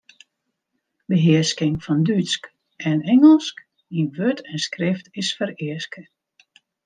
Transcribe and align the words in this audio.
Behearsking 1.11 1.75
fan 1.83 2.01
Dútsk 2.07 2.49
en 2.91 2.99
Ingelsk 3.15 3.57
yn 3.99 4.07
wurd 4.15 4.39
en 4.51 4.61
skrift 4.67 5.05
is 5.21 5.29
fereaske. 5.37 6.01